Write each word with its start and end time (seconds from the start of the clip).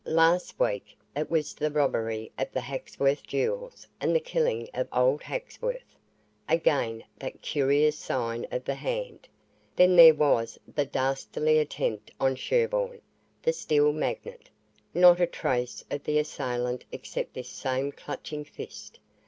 Last 0.03 0.59
week 0.59 0.97
it 1.15 1.29
was 1.29 1.53
the 1.53 1.69
robbery 1.69 2.31
of 2.35 2.51
the 2.51 2.59
Haxworth 2.61 3.21
jewels 3.21 3.85
and 3.99 4.15
the 4.15 4.19
killing 4.19 4.67
of 4.73 4.87
old 4.91 5.21
Haxworth. 5.21 5.95
Again 6.49 7.03
that 7.19 7.43
curious 7.43 7.99
sign 7.99 8.47
of 8.51 8.65
the 8.65 8.73
hand. 8.73 9.27
Then 9.75 9.95
there 9.95 10.15
was 10.15 10.57
the 10.73 10.85
dastardly 10.87 11.59
attempt 11.59 12.09
on 12.19 12.35
Sherburne, 12.35 13.01
the 13.43 13.53
steel 13.53 13.93
magnate. 13.93 14.49
Not 14.91 15.19
a 15.19 15.27
trace 15.27 15.83
of 15.91 16.03
the 16.03 16.17
assailant 16.17 16.83
except 16.91 17.35
this 17.35 17.49
same 17.49 17.91
clutching 17.91 18.43
fist. 18.43 18.99